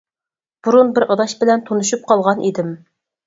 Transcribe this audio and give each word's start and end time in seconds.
بۇرۇن 0.67 0.89
بىر 0.95 1.05
ئاداش 1.09 1.35
بىلەن 1.43 1.63
تونۇشۇپ 1.69 2.09
قالغان 2.13 2.41
ئىدىم. 2.49 2.73